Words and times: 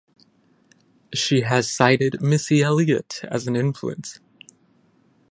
She 1.13 1.41
has 1.41 1.69
cited 1.69 2.23
Missy 2.23 2.63
Elliott 2.63 3.19
as 3.25 3.45
an 3.47 3.55
influence. 3.55 4.19